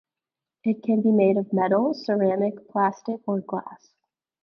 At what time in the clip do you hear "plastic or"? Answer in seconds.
2.69-3.39